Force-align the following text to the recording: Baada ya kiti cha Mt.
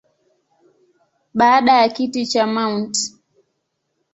Baada 1.33 1.73
ya 1.81 1.89
kiti 1.89 2.25
cha 2.25 2.47
Mt. 2.47 2.95